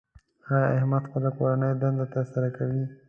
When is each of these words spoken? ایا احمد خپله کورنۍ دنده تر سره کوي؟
ایا 0.51 0.67
احمد 0.77 1.03
خپله 1.07 1.29
کورنۍ 1.37 1.71
دنده 1.81 2.05
تر 2.13 2.23
سره 2.33 2.49
کوي؟ 2.57 2.83